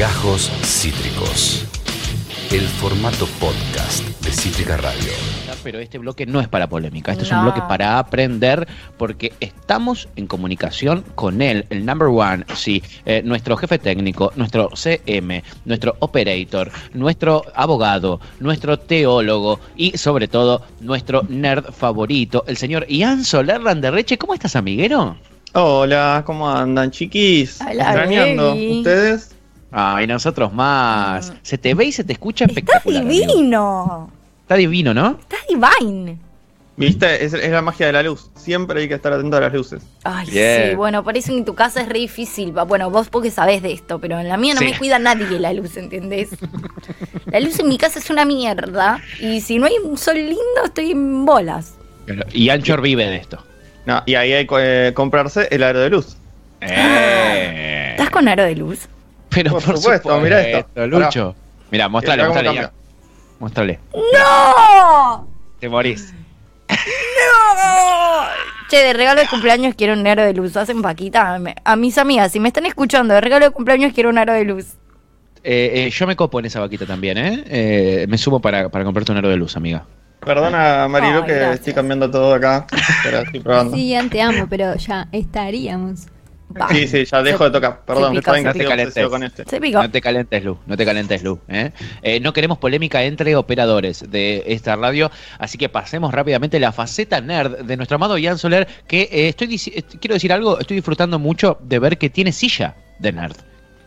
[0.00, 1.66] Gajos Cítricos.
[2.50, 5.12] El formato podcast de Cítrica Radio.
[5.62, 8.66] Pero este bloque no es para polémica, este es un bloque para aprender
[8.96, 14.70] porque estamos en comunicación con él, el number one, sí, eh, nuestro jefe técnico, nuestro
[14.74, 22.86] CM, nuestro operator, nuestro abogado, nuestro teólogo y sobre todo nuestro nerd favorito, el señor
[22.88, 24.16] Ian Soler Landerreche.
[24.16, 25.18] ¿Cómo estás, amiguero?
[25.52, 27.60] Hola, ¿cómo andan, chiquis?
[27.60, 28.54] Hola, ¿Extrañando?
[28.54, 28.78] baby.
[28.78, 29.39] ¿Ustedes?
[29.72, 31.32] Ay, nosotros más.
[31.42, 33.02] Se te ve y se te escucha Está espectacular.
[33.02, 33.32] amigo.
[33.32, 34.10] divino.
[34.42, 35.18] Está divino, ¿no?
[35.20, 36.18] Está divine.
[36.76, 37.24] ¿Viste?
[37.24, 38.30] Es, es la magia de la luz.
[38.34, 39.82] Siempre hay que estar atento a las luces.
[40.02, 40.70] Ay, Bien.
[40.70, 42.56] sí, bueno, por eso en tu casa es re difícil.
[42.56, 44.66] Va, Bueno, vos porque sabés de esto, pero en la mía no Sí.
[44.66, 46.30] me cuida nadie la luz, ¿entendés?
[47.26, 48.98] La luz en mi casa es una mierda.
[49.20, 51.74] Y si no hay un sol lindo, estoy en bolas.
[52.32, 53.44] Y Anchor vive de esto.
[53.86, 56.16] No, y ahí hay que eh, comprarse el aro de luz.
[56.62, 57.88] Eh.
[57.92, 58.88] ¿Estás con aro de luz?
[59.30, 60.86] Pero Por por, supuesto, supuesto, mirá esto.
[60.86, 61.34] Lucho.
[61.70, 62.54] Mira, mostrale, mostrale.
[62.54, 62.72] ya.
[63.38, 63.78] Mostrale.
[63.94, 65.28] ¡No!
[65.60, 66.12] Te morís.
[68.68, 70.56] Che, de regalo de cumpleaños quiero un aro de luz.
[70.56, 71.38] Hacen paquita.
[71.38, 74.32] Me- A mis amigas, si me están escuchando, de regalo de cumpleaños quiero un aro
[74.32, 74.66] de luz.
[75.42, 77.44] Eh, eh, yo me copo en esa vaquita también, ¿eh?
[77.46, 79.84] Eh, me subo para, para comprarte un aro de luz, amiga.
[80.20, 81.54] Perdona, Marilu, Ay, que gracias.
[81.60, 82.66] estoy cambiando todo acá.
[83.02, 83.74] Pero estoy probando.
[83.76, 86.06] Sí, te amo, pero ya estaríamos.
[86.58, 86.68] Va.
[86.68, 87.80] sí, ya dejo de tocar.
[87.84, 88.74] Perdón, pica, estoy pica.
[88.74, 89.44] obsesivo con este.
[89.72, 90.58] No te calentes, Lu.
[90.66, 91.38] No te calentes, Lu.
[91.48, 91.70] ¿eh?
[92.02, 97.20] Eh, no queremos polémica entre operadores de esta radio, así que pasemos rápidamente la faceta
[97.20, 99.58] nerd de nuestro amado Ian Soler, que eh, estoy
[100.00, 103.36] quiero decir algo, estoy disfrutando mucho de ver que tiene silla de nerd.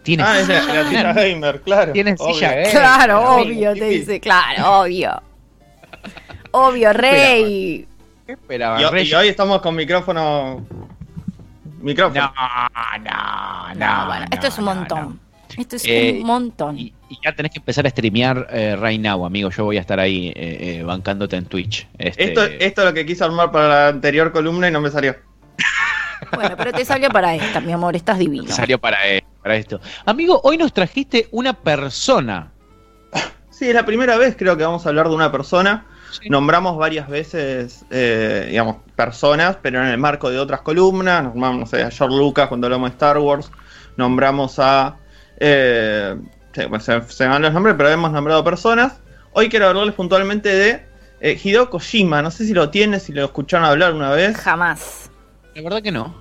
[0.03, 1.93] Tiene Ah, es la, silla gamer, claro.
[1.93, 2.71] Tiene silla gamer.
[2.71, 5.21] Claro, obvio, te dice, claro, obvio.
[6.55, 7.87] Obvio, rey.
[8.27, 10.63] ¿Qué esperaba, Y, y hoy estamos con micrófono.
[11.83, 12.33] Micrófono.
[12.35, 13.75] No, no, no.
[13.75, 14.99] No, bueno, esto es un montón.
[15.55, 15.61] no.
[15.61, 16.79] Esto es Eh, un montón.
[16.79, 19.49] Y, y ya tenés que empezar a streamear eh, right now, amigo.
[19.51, 21.87] Yo voy a estar ahí eh, eh, bancándote en Twitch.
[21.99, 24.89] Este, Esto, esto es lo que quise armar para la anterior columna y no me
[24.89, 25.15] salió.
[26.33, 28.47] Bueno, pero te salió para esta, mi amor, estás divino.
[28.47, 29.81] salió para, eh, para esto.
[30.05, 32.49] Amigo, hoy nos trajiste una persona.
[33.49, 35.85] Sí, es la primera vez creo que vamos a hablar de una persona.
[36.21, 36.29] Sí.
[36.29, 41.23] Nombramos varias veces, eh, digamos, personas, pero en el marco de otras columnas.
[41.23, 43.51] Nombramos, no sé, a George Lucas cuando hablamos de Star Wars.
[43.97, 44.97] Nombramos a...
[45.37, 46.15] eh,
[46.53, 49.01] se, se me van los nombres, pero hemos nombrado personas.
[49.33, 50.85] Hoy quiero hablarles puntualmente de
[51.19, 52.21] eh, Hideo Kojima.
[52.21, 54.37] No sé si lo tienen, si lo escucharon hablar una vez.
[54.37, 55.09] Jamás.
[55.55, 56.15] La verdad que no.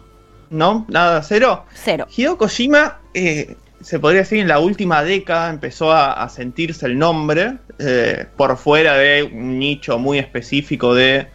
[0.49, 0.87] ¿No?
[0.89, 1.65] Nada, cero.
[1.75, 2.07] Cero.
[2.15, 6.99] Hideo Kojima, eh, se podría decir, en la última década empezó a, a sentirse el
[6.99, 11.27] nombre eh, por fuera de un nicho muy específico de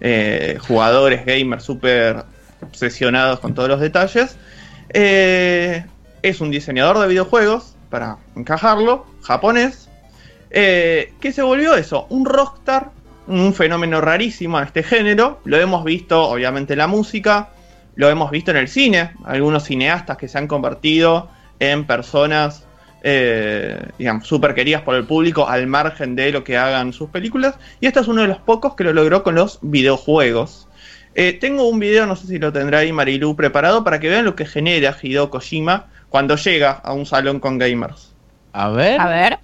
[0.00, 2.24] eh, jugadores gamers súper
[2.62, 4.36] obsesionados con todos los detalles.
[4.90, 5.84] Eh,
[6.22, 9.88] es un diseñador de videojuegos, para encajarlo, japonés,
[10.50, 12.90] que se volvió eso, un rockstar,
[13.26, 15.40] un fenómeno rarísimo en este género.
[15.44, 17.50] Lo hemos visto, obviamente, en la música,
[17.94, 21.30] lo hemos visto en el cine, algunos cineastas que se han convertido
[21.60, 22.66] en personas,
[23.02, 27.56] eh, digamos, súper queridas por el público al margen de lo que hagan sus películas.
[27.80, 30.68] Y este es uno de los pocos que lo logró con los videojuegos.
[31.14, 34.26] Eh, tengo un video, no sé si lo tendrá ahí Marilu preparado, para que vean
[34.26, 38.14] lo que genera Hideo Kojima cuando llega a un salón con gamers.
[38.52, 39.00] A ver.
[39.00, 39.38] A ver.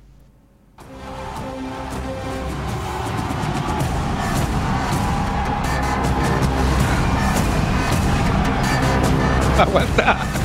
[9.59, 10.42] Aguanta.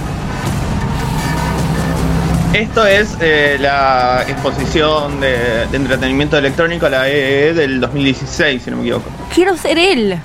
[2.57, 8.77] Esto es eh, la exposición de, de entretenimiento electrónico, la EE del 2016, si no
[8.77, 9.09] me equivoco.
[9.33, 10.19] Quiero ser él.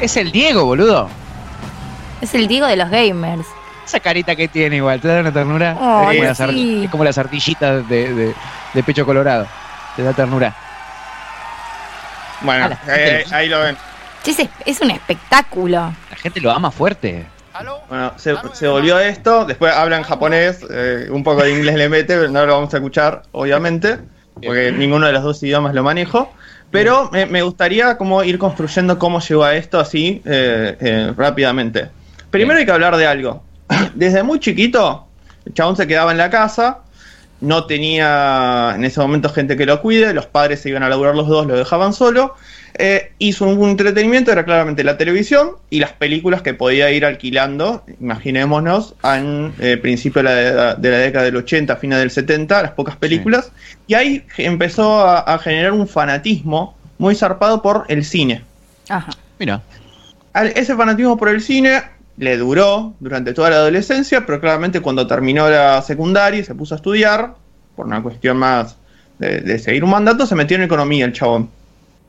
[0.00, 1.08] Es el Diego, boludo.
[2.20, 3.46] Es el Diego de los gamers.
[3.84, 5.72] Esa carita que tiene igual, te da una ternura.
[5.72, 8.34] Es, como las es como las ardillitas de, de-
[8.72, 9.46] de pecho colorado.
[9.96, 10.54] Te da ternura.
[12.40, 13.76] Bueno, la eh, ahí lo ven.
[14.64, 15.92] Es un espectáculo.
[16.10, 17.26] La gente lo ama fuerte.
[17.88, 21.88] Bueno, se, se volvió esto, después habla en japonés, eh, un poco de inglés le
[21.88, 23.98] mete, pero no lo vamos a escuchar, obviamente,
[24.34, 26.32] porque ninguno de los dos idiomas lo manejo.
[26.72, 31.88] Pero me, me gustaría como ir construyendo cómo llegó a esto así eh, eh, rápidamente.
[32.30, 33.44] Primero hay que hablar de algo.
[33.94, 35.06] Desde muy chiquito,
[35.44, 36.80] el chabón se quedaba en la casa,
[37.40, 41.14] no tenía en ese momento gente que lo cuide, los padres se iban a laburar
[41.14, 42.34] los dos, lo dejaban solo.
[42.76, 47.04] Eh, hizo un, un entretenimiento, era claramente la televisión y las películas que podía ir
[47.04, 52.62] alquilando, imaginémonos, en eh, principio de la, de la década del 80, fines del 70,
[52.62, 53.52] las pocas películas,
[53.86, 58.42] y ahí empezó a, a generar un fanatismo muy zarpado por el cine.
[58.88, 59.12] Ajá.
[59.38, 59.62] Mira.
[60.32, 61.80] Al- ese fanatismo por el cine
[62.16, 66.74] le duró durante toda la adolescencia, pero claramente cuando terminó la secundaria y se puso
[66.74, 67.34] a estudiar,
[67.76, 68.76] por una cuestión más
[69.20, 71.50] de, de seguir un mandato, se metió en economía el chabón.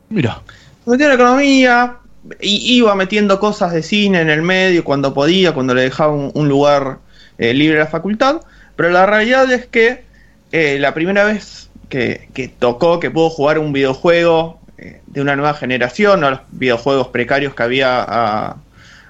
[0.08, 0.42] Mira.
[0.84, 1.96] Se metió en economía,
[2.40, 6.30] y iba metiendo cosas de cine en el medio cuando podía, cuando le dejaba un,
[6.34, 6.98] un lugar
[7.38, 8.40] eh, libre a la facultad,
[8.74, 10.04] pero la realidad es que
[10.52, 15.36] eh, la primera vez que, que tocó, que pudo jugar un videojuego eh, de una
[15.36, 18.56] nueva generación, no los videojuegos precarios que había a,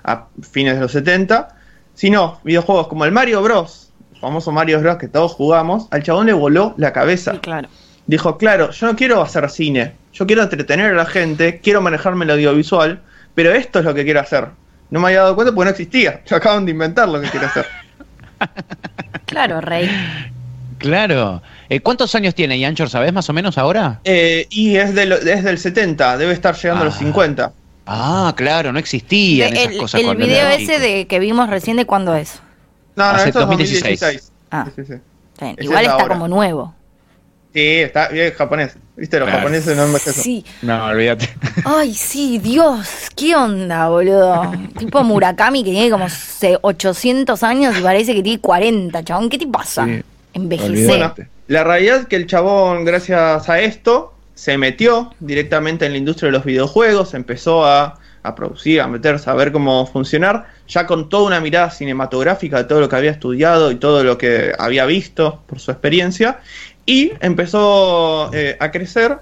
[0.04, 1.48] a fines de los 70,
[1.94, 6.26] sino videojuegos como el Mario Bros, el famoso Mario Bros que todos jugamos, al chabón
[6.26, 7.32] le voló la cabeza.
[7.32, 7.68] Sí, claro.
[8.06, 12.24] Dijo, claro, yo no quiero hacer cine, yo quiero entretener a la gente, quiero manejarme
[12.24, 13.00] el audiovisual,
[13.34, 14.46] pero esto es lo que quiero hacer.
[14.90, 16.20] No me había dado cuenta porque no existía.
[16.26, 17.66] Yo acaban de inventar lo que quiero hacer.
[19.26, 19.90] Claro, Rey.
[20.78, 21.42] Claro.
[21.68, 23.98] Eh, ¿Cuántos años tiene Yanchor, sabes más o menos ahora?
[24.04, 26.98] Eh, y es, de lo- es del 70, debe estar llegando a los Ah.
[26.98, 27.52] 50.
[27.86, 30.78] Ah, claro, no existían De- esas el cosas el video ese chico.
[30.78, 32.40] de que vimos recién, ¿de cuándo es?
[32.94, 34.00] No, no, Hace esto es 2016.
[34.00, 34.32] 2016.
[34.52, 34.66] Ah.
[34.76, 35.54] Sí, sí, sí.
[35.64, 36.08] Igual es está ahora.
[36.14, 36.74] como nuevo.
[37.56, 38.76] Sí, está bien japonés.
[38.96, 39.18] ¿Viste?
[39.18, 39.38] Los Claro.
[39.40, 40.22] japoneses no envejecen.
[40.22, 40.44] Sí.
[40.60, 41.30] No, olvídate.
[41.64, 42.86] Ay, sí, Dios,
[43.16, 44.52] ¿qué onda, boludo?
[44.78, 49.30] tipo Murakami que tiene como se- 800 años y parece que tiene 40, chabón.
[49.30, 49.86] ¿Qué te pasa?
[49.86, 50.02] Sí.
[50.34, 50.86] Envejecer.
[50.86, 51.14] Bueno,
[51.48, 56.26] la realidad es que el chabón, gracias a esto, se metió directamente en la industria
[56.26, 61.08] de los videojuegos, empezó a, a producir, a meterse, a ver cómo funcionar, ya con
[61.08, 64.84] toda una mirada cinematográfica de todo lo que había estudiado y todo lo que había
[64.84, 66.40] visto por su experiencia,
[66.86, 69.18] y empezó eh, a crecer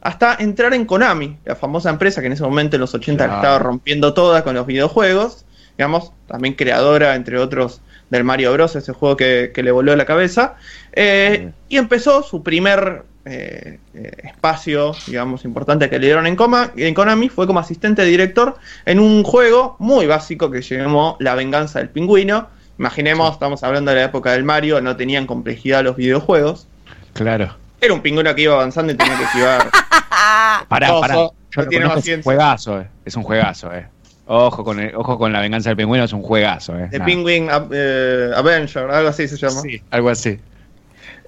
[0.00, 3.36] hasta entrar en Konami, la famosa empresa que en ese momento en los 80 la
[3.36, 5.44] estaba rompiendo toda con los videojuegos,
[5.78, 7.80] digamos, también creadora, entre otros,
[8.10, 10.56] del Mario Bros, ese juego que, que le voló la cabeza,
[10.92, 13.78] eh, y empezó su primer eh,
[14.24, 18.56] espacio, digamos, importante que le dieron en, Coma, en Konami, fue como asistente de director
[18.84, 22.48] en un juego muy básico que se llamó La venganza del pingüino.
[22.78, 26.66] Imaginemos, estamos hablando de la época del Mario, no tenían complejidad los videojuegos.
[27.14, 27.56] Claro.
[27.80, 29.70] Era un pingüino que iba avanzando y tenía que esquivar.
[30.68, 31.14] Pará, pará.
[31.14, 32.86] no Yo lo tiene conozco, es un juegazo, eh.
[33.04, 33.86] Es un juegazo, eh.
[34.26, 36.88] Ojo con, el- ojo con la venganza del pingüino, es un juegazo, eh.
[36.90, 37.04] The Nah.
[37.04, 39.60] Penguin eh, Avenger, algo así se llama.
[39.60, 40.38] Sí, algo así.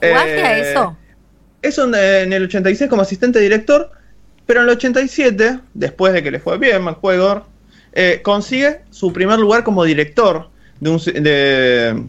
[0.00, 0.96] ¿Jugaste a Eh, eso?
[1.62, 3.90] Eso en, en el 86 como asistente director,
[4.46, 7.46] pero en el 87, después de que le fue bien al juego,
[7.94, 10.48] eh, consigue su primer lugar como director
[10.80, 12.04] de un, de,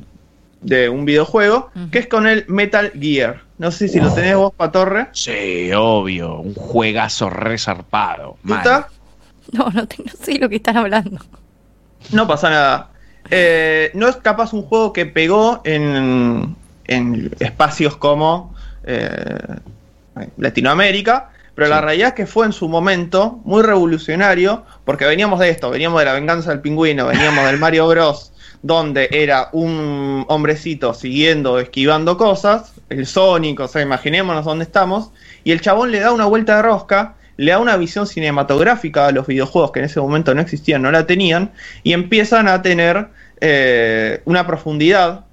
[0.61, 1.89] de un videojuego, Ujú.
[1.89, 3.41] que es con el Metal Gear.
[3.57, 5.07] No sé si lo tenés vos, Patorre.
[5.13, 6.39] Sí, obvio.
[6.39, 8.37] Un juegazo resarpado.
[9.51, 11.19] No, no, te- no sé lo que están hablando.
[12.11, 12.89] No pasa nada.
[13.31, 16.55] Eh, no es capaz un juego que pegó en,
[16.85, 18.53] en espacios como
[18.83, 19.37] eh,
[20.37, 25.49] Latinoamérica, pero la realidad es que fue en su momento muy revolucionario, porque veníamos de
[25.49, 28.31] esto, veníamos de la venganza del pingüino, veníamos del Mario Bros,
[28.65, 35.11] donde era un hombrecito siguiendo, esquivando cosas, el Sonic, o sea, imaginémonos dónde estamos,
[35.43, 39.11] y el chabón le da una vuelta de rosca, le da una visión cinematográfica a
[39.11, 41.51] los videojuegos que en ese momento no existían, no la tenían,
[41.83, 43.09] y empiezan a tener
[43.39, 45.25] eh, una profundidad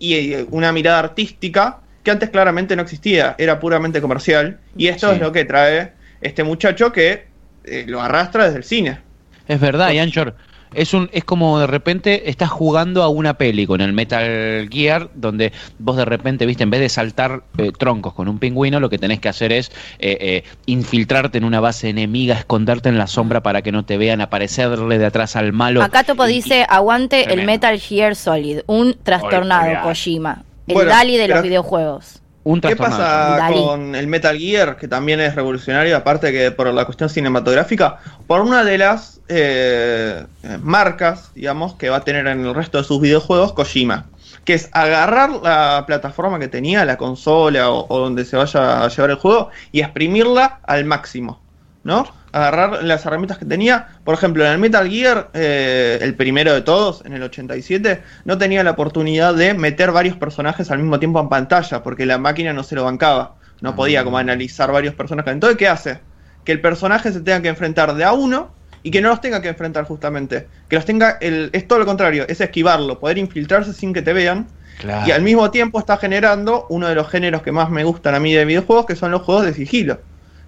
[0.00, 5.14] y una mirada artística que antes claramente no existía, era puramente comercial, y esto Sí.
[5.14, 7.28] es lo que trae este muchacho que
[7.66, 8.98] eh, lo arrastra desde el cine.
[9.46, 10.34] Es verdad, Yanchor.
[10.74, 15.08] Es, un, es como de repente estás jugando a una peli con el Metal Gear,
[15.14, 18.90] donde vos de repente, viste, en vez de saltar eh, troncos con un pingüino, lo
[18.90, 23.06] que tenés que hacer es eh, eh, infiltrarte en una base enemiga, esconderte en la
[23.06, 25.82] sombra para que no te vean, aparecerle de atrás al malo.
[25.82, 27.44] Acá Topo y- dice, aguante el.
[27.44, 29.82] Metal Gear Solid, un trastornado.
[29.82, 30.44] Kojima.
[30.66, 32.22] El Bueno, Dali de los videojuegos.
[32.42, 36.84] Un ¿Qué pasa con el Metal Gear, que también es revolucionario, aparte que por la
[36.84, 37.98] cuestión cinematográfica?
[38.26, 42.78] Por una de las eh, eh, marcas, digamos, que va a tener en el resto
[42.78, 44.06] de sus videojuegos Kojima,
[44.44, 48.88] que es agarrar la plataforma que tenía, la consola o, o donde se vaya a
[48.88, 51.40] llevar el juego, y exprimirla al máximo,
[51.84, 52.06] ¿no?
[52.32, 56.62] Agarrar las herramientas que tenía, por ejemplo, en el Metal Gear, eh, el primero de
[56.62, 61.20] todos, en el 87, no tenía la oportunidad de meter varios personajes al mismo tiempo
[61.20, 63.36] en pantalla, porque la máquina no se lo bancaba.
[63.60, 65.32] No podía como analizar varios personajes.
[65.32, 66.00] Entonces, ¿qué hace?
[66.44, 68.50] Que el personaje se tenga que enfrentar de a uno
[68.84, 70.48] y que no los tenga que enfrentar justamente.
[70.68, 74.12] Que los tenga, el, es todo lo contrario, es esquivarlo, poder infiltrarse sin que te
[74.12, 74.46] vean.
[74.78, 75.08] Claro.
[75.08, 78.20] Y al mismo tiempo está generando uno de los géneros que más me gustan a
[78.20, 80.00] mí de videojuegos, que son los juegos de sigilo,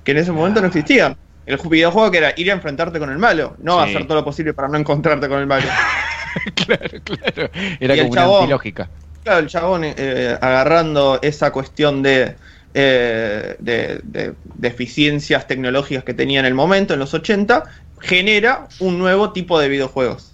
[0.05, 1.17] que en ese momento no existían.
[1.47, 3.91] El ju- videojuego que era ir a enfrentarte con el malo, no Sí.
[3.91, 5.67] hacer todo lo posible para no encontrarte con el malo.
[6.67, 7.51] claro, claro.
[7.81, 8.41] Era Y el como una chabón.
[8.43, 8.91] antilógica.
[9.23, 12.37] Claro, el chabón eh, agarrando esa cuestión de,
[12.75, 17.65] eh, de, de- de eficiencias tecnológicas que tenía en el momento, en los 80,
[18.01, 20.33] genera un nuevo tipo de videojuegos.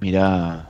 [0.00, 0.68] Mirá.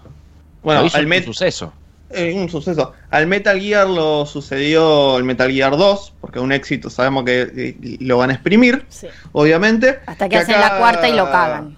[0.63, 1.73] Bueno, al un suceso.
[2.11, 2.93] eh, un suceso.
[3.11, 7.97] Al Metal Gear lo sucedió el Metal Gear 2, porque un éxito sabemos que eh,
[8.01, 9.07] lo van a exprimir, Sí.
[9.33, 9.99] obviamente.
[10.07, 11.77] Hasta que, hacen la cuarta y lo cagan.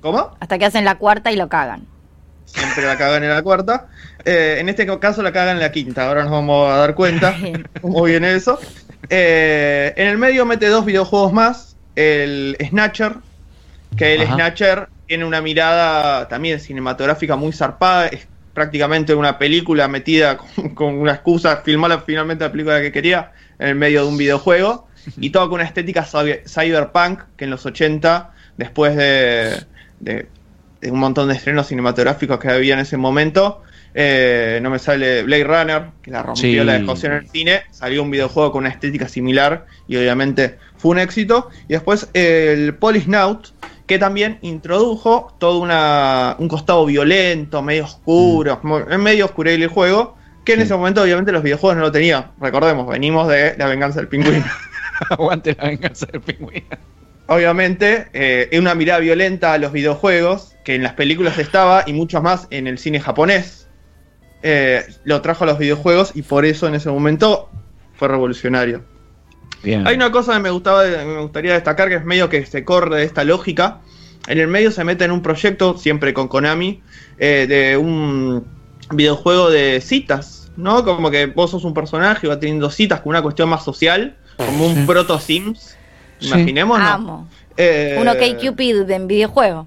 [0.00, 0.36] ¿Cómo?
[0.40, 1.86] Hasta que hacen la cuarta y lo cagan.
[2.44, 3.88] Siempre la cagan en la cuarta.
[4.24, 7.30] Eh, en este caso la cagan en la quinta, ahora nos vamos a dar cuenta
[7.40, 7.68] Bien.
[7.80, 8.58] cómo viene eso.
[9.08, 13.16] Eh, en el medio mete dos videojuegos más, el Snatcher,
[13.96, 14.34] que el Ajá.
[14.34, 20.94] Snatcher tiene una mirada también cinematográfica muy zarpada, es prácticamente una película metida con, con
[20.98, 25.30] una excusa, filmar finalmente la película que quería en el medio de un videojuego, y
[25.30, 29.64] todo con una estética cyber- cyberpunk que en los 80, después de,
[30.00, 30.28] de-
[30.80, 33.62] de un montón de estrenos cinematográficos que había en ese momento,
[33.94, 36.54] eh, no me sale Blade Runner, que la rompió, Sí.
[36.64, 40.92] la dejó en el cine, salió un videojuego con una estética similar y obviamente fue
[40.92, 41.50] un éxito.
[41.68, 43.48] Y después eh, el Polisnaut,
[43.86, 48.60] que también introdujo todo una, un costado violento, medio oscuro,
[48.90, 50.64] es medio oscurable el juego, que en Sí.
[50.64, 52.32] ese momento obviamente los videojuegos no lo tenían.
[52.40, 54.44] Recordemos, venimos de La venganza del pingüino.
[55.10, 56.66] Aguante la venganza del pingüino.
[57.28, 62.20] Obviamente, eh, una mirada violenta a los videojuegos, que en las películas estaba y mucho
[62.20, 63.68] más en el cine japonés.
[64.42, 67.48] Eh, lo trajo a los videojuegos y por eso en ese momento
[67.94, 68.84] fue revolucionario.
[69.62, 69.86] Bien.
[69.86, 72.96] Hay una cosa que me, gustaba, me gustaría destacar que es medio que se corre
[72.98, 73.80] de esta lógica.
[74.26, 76.80] En el medio se mete en un proyecto, siempre con Konami,
[77.18, 78.44] eh, de un
[78.90, 80.84] videojuego de citas, ¿no?
[80.84, 84.16] Como que vos sos un personaje y va teniendo citas con una cuestión más social,
[84.36, 84.82] como un Sí.
[84.86, 85.76] proto Sims.
[86.18, 86.28] Sí.
[86.28, 86.88] Imaginémonos.
[86.88, 87.28] Amo.
[87.56, 89.66] Eh, Uno que Cupid en videojuego.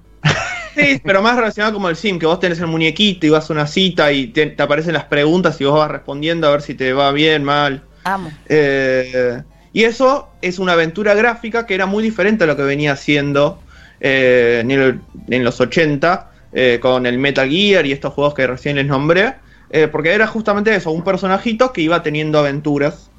[0.74, 3.52] Sí, pero más relacionado como el sim, que vos tenés el muñequito y vas a
[3.54, 6.74] una cita y te, te aparecen las preguntas y vos vas respondiendo a ver si
[6.74, 7.82] te va bien, mal.
[8.04, 8.30] Amo.
[8.46, 9.42] Eh,
[9.76, 13.60] y eso es una aventura gráfica que era muy diferente a lo que venía haciendo
[14.00, 18.46] eh, en, el- en los 80 eh, con el Metal Gear y estos juegos que
[18.46, 19.34] recién les nombré.
[19.68, 23.10] eh, porque era justamente eso, un personajito que iba teniendo aventuras.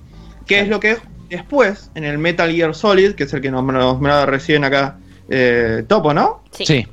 [0.48, 0.98] Que es lo que
[1.30, 4.98] después, en el Metal Gear Solid, que es el que nos nombraba recién acá
[5.30, 6.42] eh, Topo, ¿no?
[6.52, 6.88] Sí.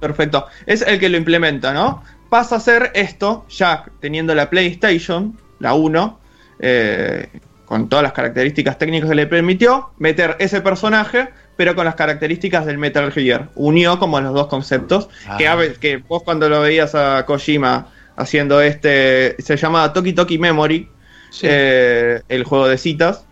[0.00, 0.46] Perfecto.
[0.66, 2.04] Es el que lo implementa, ¿no?
[2.30, 6.20] Pasa a ser esto, ya teniendo la PlayStation, la 1,
[6.60, 7.28] eh,
[7.72, 12.66] con todas las características técnicas que le permitió, meter ese personaje, pero con las características
[12.66, 13.48] del Metal Gear.
[13.54, 15.08] Unió como los dos conceptos.
[15.26, 15.38] Ah.
[15.38, 17.86] Que, a que vos cuando lo veías a Kojima
[18.16, 20.86] haciendo este, se llamaba Toki Toki Memory,
[21.30, 21.46] Sí.
[21.48, 23.24] eh, el juego de citas.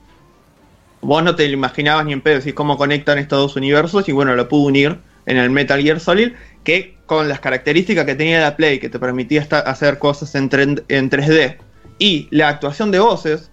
[1.03, 4.13] Vos no te lo imaginabas ni en pedo decir cómo conectan estos dos universos y
[4.13, 6.33] bueno, lo pudo unir en el Metal Gear Solid,
[6.65, 10.49] que con las características que tenía la Play, que te permitía hacer cosas en,
[10.89, 11.59] en 3D,
[11.99, 13.51] y la actuación de voces,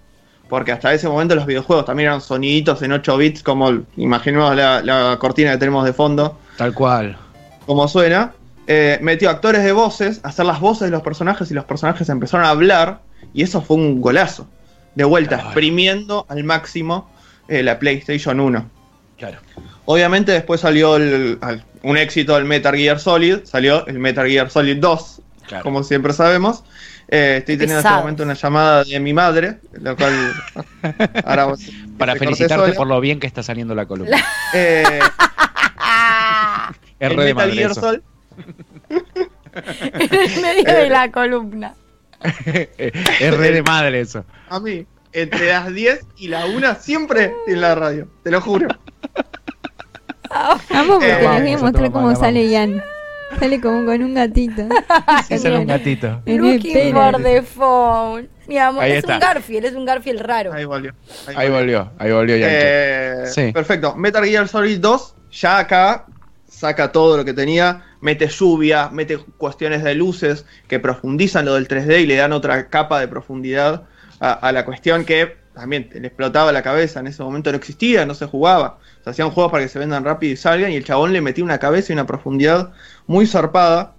[0.50, 4.82] porque hasta ese momento los videojuegos también eran soniditos en 8 bits, como imaginemos la,
[4.82, 7.18] la cortina que tenemos de fondo, Tal cual.
[7.66, 8.34] como suena,
[8.68, 12.46] eh, metió actores de voces, hacer las voces de los personajes y los personajes empezaron
[12.46, 13.00] a hablar
[13.34, 14.48] y eso fue un golazo.
[14.96, 15.50] De vuelta, Claro.
[15.50, 17.10] exprimiendo al máximo
[17.48, 18.66] eh, la PlayStation 1.
[19.18, 19.38] Claro.
[19.86, 21.40] Obviamente después salió el-
[21.84, 25.64] un éxito del Metal Gear Solid, salió el Metal Gear Solid 2, Claro.
[25.64, 26.64] como siempre sabemos.
[27.10, 30.14] Eh, estoy teniendo en este momento una llamada de mi madre, lo cual
[31.26, 31.62] ahora vos-
[31.98, 34.18] Para felicitarte por lo bien que está saliendo la columna.
[34.54, 35.00] Eh,
[37.00, 37.82] re de Metal madre Gear eso.
[37.82, 38.02] Solid
[39.94, 41.76] en medio de la columna.
[42.44, 44.26] es re de madre eso.
[44.50, 48.68] A mí, entre las 10 y la 1 siempre en la radio, te lo juro.
[50.30, 52.52] Amo porque Eh, les voy a vamos, mostrar cómo sale vamos.
[52.52, 52.84] Ian.
[53.40, 54.64] Sale como con un gatito.
[55.28, 56.22] Sí, sale un gatito.
[56.26, 58.30] Looking for the phone.
[58.48, 59.16] Mi amor, Ahí es está.
[59.16, 60.54] un Garfield, es un Garfield raro.
[60.54, 60.94] Ahí volvió.
[61.36, 62.48] Ahí volvió, ahí volvió ya.
[62.50, 63.52] Eh, Sí.
[63.52, 63.94] Perfecto.
[63.96, 66.06] Metal Gear Solid 2, ya acá
[66.48, 71.68] saca todo lo que tenía, mete lluvia, mete cuestiones de luces que profundizan lo del
[71.68, 73.84] 3D y le dan otra capa de profundidad
[74.22, 77.00] a, a la cuestión que también le explotaba la cabeza.
[77.00, 78.80] En ese momento no existía, no se jugaba.
[79.04, 81.44] Se hacían juegos para que se vendan rápido y salgan y el chabón le metía
[81.44, 82.72] una cabeza y una profundidad
[83.08, 83.96] muy zarpada.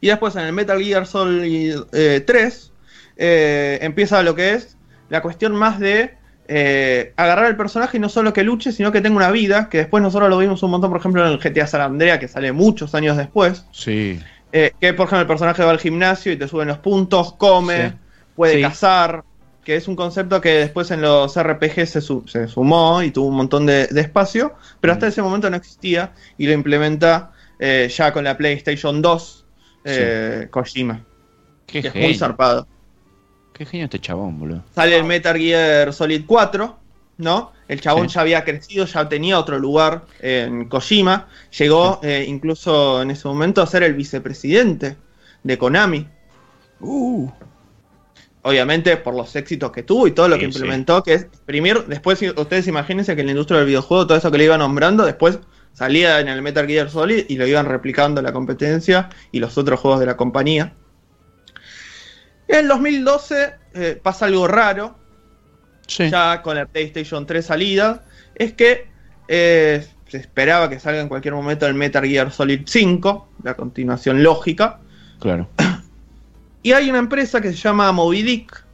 [0.00, 2.72] Y después en el Metal Gear Solid eh, 3
[3.16, 4.76] eh, empieza lo que es
[5.10, 6.14] la cuestión más de
[6.48, 9.78] eh, agarrar al personaje y no solo que luche, sino que tenga una vida, que
[9.78, 12.50] después nosotros lo vimos un montón, por ejemplo, en el GTA San Andrea, que sale
[12.52, 14.18] muchos años después, Sí.
[14.52, 17.90] eh, que por ejemplo el personaje va al gimnasio y te suben los puntos, come,
[17.90, 17.96] Sí.
[18.34, 18.62] puede Sí.
[18.62, 19.22] cazar,
[19.64, 23.28] que es un concepto que después en los RPG se, su- se sumó y tuvo
[23.28, 25.08] un montón de, de espacio, pero hasta Mm.
[25.10, 29.44] ese momento no existía y lo implementa eh, ya con la PlayStation 2
[29.84, 31.04] eh, Kojima,
[31.66, 32.66] Qué que es muy zarpado.
[33.52, 34.62] Qué genio este chabón, boludo.
[34.74, 36.76] Sale el Metal Gear Solid 4,
[37.18, 37.52] ¿no?
[37.68, 38.14] El chabón Sí.
[38.14, 41.28] ya había crecido, ya tenía otro lugar en Kojima.
[41.58, 44.96] Llegó eh, incluso en ese momento a ser el vicepresidente
[45.42, 46.06] de Konami.
[46.80, 47.28] Uh.
[48.42, 50.58] Obviamente por los éxitos que tuvo y todo lo Sí, que sí.
[50.58, 51.84] implementó, que es exprimir.
[51.86, 54.56] Después, si- ustedes imagínense que en la industria del videojuego, todo eso que le iba
[54.56, 55.38] nombrando, después
[55.72, 59.78] salía en el Metal Gear Solid y lo iban replicando la competencia y los otros
[59.80, 60.72] juegos de la compañía.
[62.48, 64.96] En 2012 eh, pasa algo raro,
[65.86, 66.08] Sí.
[66.10, 68.04] ya con la PlayStation 3 salida,
[68.34, 68.88] es que
[69.28, 74.22] eh, se esperaba que salga en cualquier momento el Metal Gear Solid 5, la continuación
[74.22, 74.80] lógica,
[75.20, 75.48] Claro.
[76.62, 78.64] y hay una empresa que se llama Moby Dick,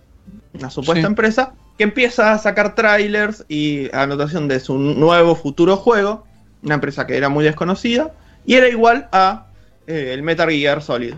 [0.54, 1.06] una supuesta Sí.
[1.06, 6.26] empresa, que empieza a sacar trailers y anotación de su nuevo futuro juego,
[6.62, 8.12] una empresa que era muy desconocida,
[8.44, 9.46] y era igual a
[9.86, 11.14] eh, el Metal Gear Solid.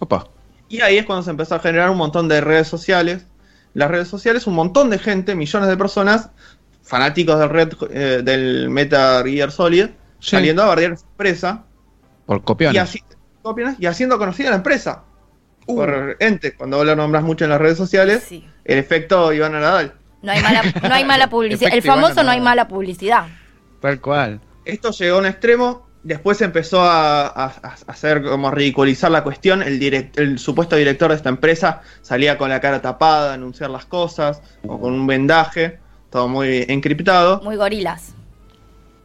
[0.00, 0.26] Opa.
[0.68, 3.26] Y ahí es cuando se empezó a generar un montón de redes sociales.
[3.74, 6.30] Las redes sociales, un montón de gente, millones de personas,
[6.82, 9.86] fanáticos del, red, eh, del Metal Gear Solid,
[10.18, 10.30] Sí.
[10.30, 11.64] saliendo a bardear esa empresa
[12.24, 12.82] Por y, copiones.
[12.82, 13.02] así-
[13.42, 15.02] copiones, y haciendo conocida la empresa.
[15.66, 15.76] Uh.
[15.76, 18.46] Por ente, cuando vos la nombras mucho en las redes sociales, Sí.
[18.64, 19.94] el efecto Iván Nadal.
[20.22, 21.72] No hay mala, no hay mala publicidad.
[21.74, 23.26] El famoso no hay mala publicidad.
[23.80, 24.40] Tal cual.
[24.64, 29.62] Esto llegó a un extremo, después empezó a, a- a hacer como ridiculizar la cuestión.
[29.62, 33.70] El, direct- el supuesto director de esta empresa salía con la cara tapada a anunciar
[33.70, 35.78] las cosas, o con un vendaje,
[36.10, 37.40] todo muy encriptado.
[37.42, 38.14] Muy gorilas.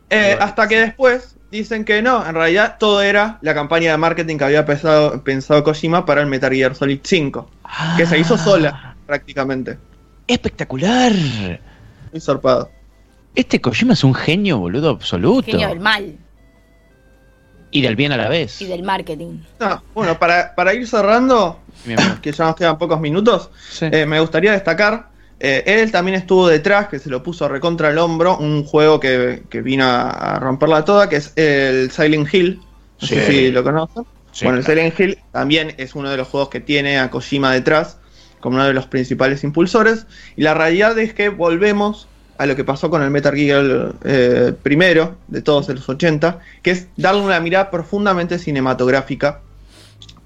[0.10, 4.38] Eh, hasta que después dicen que no, en realidad todo era la campaña de marketing
[4.38, 7.50] que había pensado, pensado Kojima para el Metal Gear Solid 5,
[7.98, 9.78] que se hizo sola prácticamente.
[10.28, 11.12] Espectacular.
[12.12, 12.70] Muy zarpado.
[13.36, 15.52] Este Kojima es un genio, boludo, absoluto.
[15.52, 16.18] Genio del mal
[17.72, 18.62] Y del bien a la vez.
[18.62, 19.40] y del marketing.
[19.60, 21.60] No, bueno, para, para ir cerrando,
[22.22, 23.88] que ya nos quedan pocos minutos, Sí.
[23.92, 25.10] Eh, me gustaría destacar,
[25.44, 29.44] eh, él también estuvo detrás, que se lo puso recontra el hombro, un juego que,
[29.50, 32.62] que vino a, romperla toda, que es el Silent Hill.
[33.02, 33.32] No sé Sí.
[33.32, 34.04] si lo conocen.
[34.32, 34.80] Sí, bueno, el claro.
[34.82, 37.98] Silent Hill también es uno de los juegos que tiene a Kojima detrás,
[38.40, 40.06] como uno de los principales impulsores.
[40.36, 42.08] Y la realidad es que volvemos
[42.38, 46.40] a lo que pasó con el Metal Gear eh, primero, de todos de los 80,
[46.64, 49.42] que es darle una mirada profundamente cinematográfica,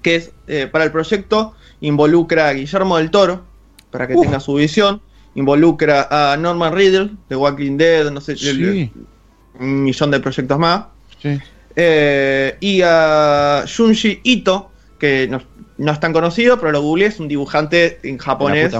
[0.02, 3.44] que es, eh, para el proyecto, involucra a Guillermo del Toro,
[3.90, 4.22] para que Uf.
[4.24, 5.00] tenga su visión,
[5.36, 8.90] involucra a Norman Riddle, de Walking Dead, no sé, Sí.
[9.60, 10.86] un millón de proyectos más,
[11.22, 11.38] Sí.
[11.76, 15.40] eh, y a Junji Ito, que no,
[15.78, 18.72] no es tan conocido, pero lo googleé, es un dibujante en japonés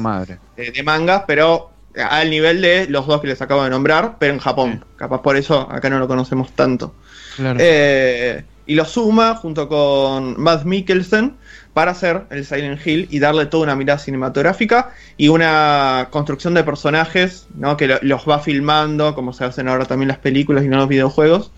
[0.57, 1.71] eh, de mangas, pero
[2.11, 4.81] al nivel de los dos que les acabo de nombrar, pero en Japón.
[4.83, 4.91] Sí.
[4.97, 6.95] Capaz por eso acá no lo conocemos tanto.
[7.37, 7.59] Claro.
[7.61, 11.37] Eh, y lo suma junto con Matt Mikkelsen
[11.77, 16.65] para hacer el Silent Hill y darle toda una mirada cinematográfica y una construcción de
[16.65, 17.77] personajes ¿no?
[17.77, 20.89] que lo- los va filmando, como se hacen ahora también las películas y no los
[20.89, 21.53] videojuegos,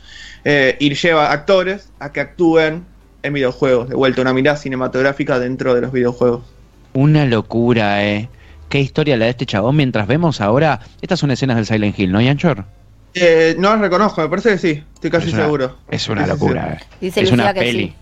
[0.44, 2.84] eh, y lleva actores a que actúen
[3.22, 6.42] en videojuegos, de vuelta una mirada cinematográfica dentro de los videojuegos.
[6.94, 8.28] Una locura, eh.
[8.68, 10.80] Qué historia la de este chabón mientras vemos ahora.
[11.00, 12.64] Estas son escenas del Silent Hill, ¿no, Yanchor?
[13.14, 15.76] Eh, no los reconozco, me parece que sí, estoy casi Es una- seguro.
[15.88, 16.40] Es una Sí, sí, sí.
[16.44, 16.84] locura, eh.
[17.00, 17.78] Dice es Lucía una que peli.
[17.84, 17.94] sí.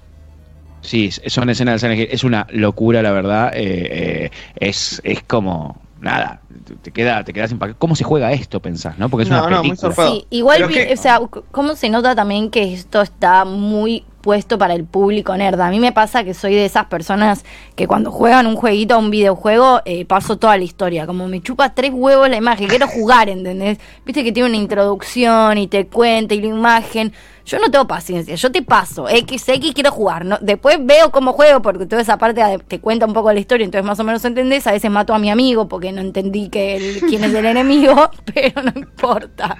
[0.87, 2.09] Sí, son escenas del Silent Hill.
[2.14, 3.51] Es una locura, la verdad.
[3.55, 5.77] eh, eh, es, es como.
[5.99, 6.42] Nada,
[6.83, 7.79] te queda, te quedas impactado.
[7.79, 9.09] ¿Cómo se juega esto, pensás, no?
[9.09, 9.94] Porque es No, una no, muy película.
[10.09, 11.20] Sí, igual, vi- o sea,
[11.51, 15.59] ¿cómo se nota también que esto está muy puesto para el público nerd?
[15.59, 17.44] A mí me pasa que soy de esas personas
[17.77, 21.07] que cuando juegan un jueguito un videojuego, eh, paso toda la historia.
[21.07, 23.79] Como me chupa tres huevos la imagen, quiero jugar, ¿entendés?
[24.05, 27.12] Viste que tiene una introducción y te cuenta y la imagen.
[27.46, 30.24] Yo no tengo paciencia, yo te paso, X, X, quiero jugar.
[30.24, 30.37] ¿no?
[30.40, 33.87] Después veo cómo juego, porque toda esa parte te cuenta un poco la historia, entonces
[33.87, 34.66] más o menos entendés.
[34.66, 38.11] A veces mato a mi amigo porque no entendí que el- quién es el enemigo,
[38.35, 39.56] pero no importa.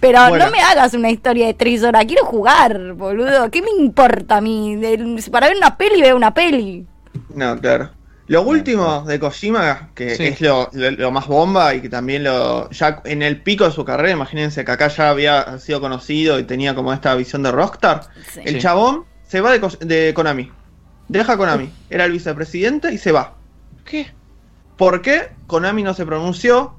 [0.00, 0.46] Pero Bueno.
[0.46, 3.50] no me hagas una historia de tres horas, quiero jugar, boludo.
[3.52, 4.76] ¿Qué me importa a mí?
[5.30, 6.84] Para ver una peli, veo una peli.
[7.34, 7.90] No, claro.
[8.32, 10.24] Lo último de Kojima, que Sí.
[10.24, 12.70] es lo, lo- lo más bomba y que también lo.
[12.70, 16.44] Ya en el pico de su carrera, imagínense que acá ya había sido conocido y
[16.44, 18.04] tenía como esta visión de Rockstar.
[18.32, 18.40] Sí.
[18.44, 18.60] El Sí.
[18.60, 20.50] chabón se va de, de Konami.
[21.08, 21.70] Deja Konami.
[21.90, 23.34] Era el vicepresidente y se va.
[23.84, 24.10] ¿Qué?
[24.78, 25.28] ¿Por qué?
[25.46, 26.74] Konami no se pronunció.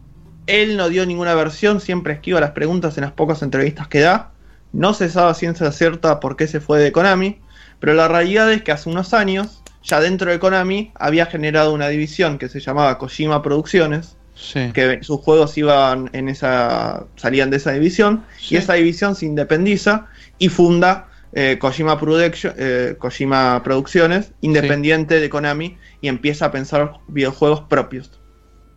[0.47, 4.31] Él no dio ninguna versión, siempre esquiva las preguntas en las pocas entrevistas que da.
[4.73, 7.39] No se sabe a ciencia cierta por qué se fue de Konami.
[7.79, 11.87] Pero la realidad es que hace unos años, ya dentro de Konami, había generado una
[11.89, 14.17] división que se llamaba Kojima Producciones.
[14.35, 14.71] Sí.
[14.73, 17.05] Que sus juegos iban en esa.
[17.17, 18.23] salían de esa división.
[18.39, 18.55] Sí.
[18.55, 20.07] Y esa división se independiza
[20.39, 26.93] y funda eh, Kojima, Production- eh, Kojima Producciones, independiente de Konami, y empieza a pensar
[27.07, 28.11] videojuegos propios.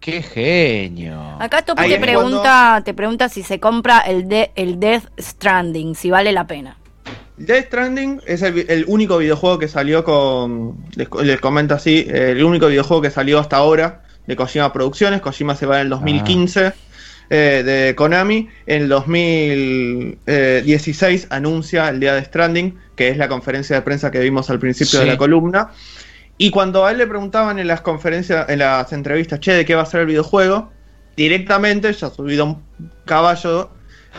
[0.01, 1.37] qué genio.
[1.41, 5.95] Acá Topi Ahí te pregunta, te pregunta si se compra el, de, el Death Stranding,
[5.95, 6.77] si vale la pena.
[7.39, 10.77] Death Stranding es el, único videojuego que salió con.
[10.95, 15.21] Les, les comento así: el único videojuego que salió hasta ahora de Kojima Producciones.
[15.21, 16.73] Kojima se va en el 2015
[17.29, 18.49] eh, de Konami.
[18.67, 24.21] En el 2016 anuncia el día de Stranding, que es la conferencia de prensa que
[24.21, 25.71] vimos al principio de la columna.
[26.39, 29.75] Y cuando a él le preguntaban en las conferencias, en las entrevistas, che, ¿de qué
[29.75, 30.71] va a ser el videojuego?
[31.17, 32.63] Directamente, ya subido un
[33.07, 33.71] caballo,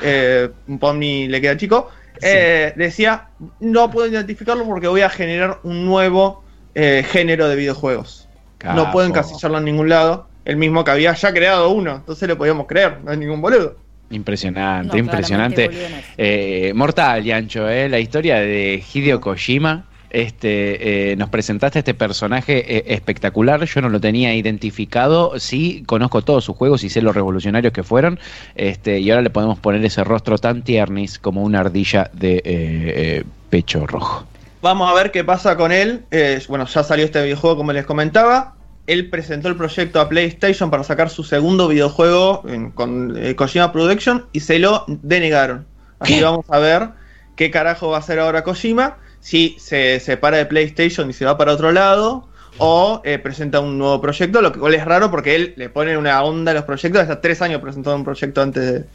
[0.01, 5.59] eh, un pony le queda chico, eh, decía, no puedo identificarlo porque voy a generar
[5.63, 6.43] un nuevo
[6.75, 8.27] eh, género de videojuegos.
[8.63, 10.27] No puedo encasillarlo en ningún lado.
[10.45, 13.75] El mismo que había ya creado uno, entonces le podíamos creer, no hay ningún boludo.
[14.09, 15.69] Impresionante, No, impresionante.
[16.17, 19.85] Eh, mortal, Yancho, eh, la historia de Hideo Kojima.
[20.09, 23.63] Este, eh, nos presentaste este personaje eh, espectacular.
[23.65, 25.39] Yo no lo tenía identificado.
[25.39, 28.19] Sí, conozco todos sus juegos y sé los revolucionarios que fueron.
[28.55, 33.23] Este, y ahora le podemos poner ese rostro tan tiernis como una ardilla de eh,
[33.49, 34.25] pecho rojo.
[34.61, 36.03] Vamos a ver qué pasa con él.
[36.49, 38.55] Bueno, ya salió este videojuego como les comentaba.
[38.87, 42.43] Él presentó el proyecto a PlayStation para sacar su segundo videojuego
[42.73, 45.65] con Kojima Production y se lo denegaron.
[45.99, 46.23] Así ¿Qué?
[46.23, 46.89] vamos a ver
[47.35, 48.97] qué carajo va a hacer ahora Kojima.
[49.27, 53.77] Si se separa de PlayStation y se va para otro lado o eh, presenta un
[53.77, 56.63] nuevo proyecto, lo que cual es raro porque él le pone una onda a los
[56.63, 57.01] proyectos.
[57.01, 58.85] Hasta tres años presentó un proyecto antes de,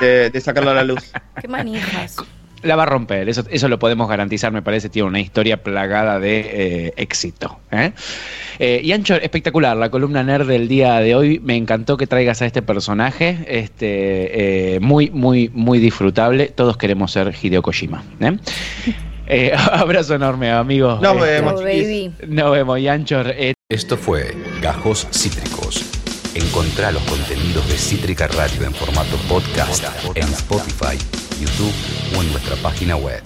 [0.00, 1.12] de- de sacarlo a la luz.
[1.40, 2.16] Qué manijas.
[2.62, 6.18] La va a romper, eso, eso lo podemos garantizar, me parece, tiene una historia plagada
[6.18, 6.40] de
[6.88, 7.60] eh, éxito.
[7.70, 7.92] ¿eh?
[8.58, 12.42] Eh, y Ancho, espectacular, la columna nerd del día de hoy, me encantó que traigas
[12.42, 18.02] a este personaje, este, eh, muy, muy, muy disfrutable, todos queremos ser Hideo Kojima.
[19.30, 19.52] ¿Eh?
[19.72, 21.00] Abrazo enorme, amigos.
[21.00, 21.54] Nos Este, vemos.
[21.56, 22.12] Oh, baby.
[22.26, 25.84] nos vemos, y Ancho, eh, Esto fue Gajos Cítricos.
[26.34, 30.96] Encontrá los contenidos de Cítrica Radio en formato podcast en Spotify,
[31.40, 31.72] YouTube
[32.16, 33.20] o en nuestra página web.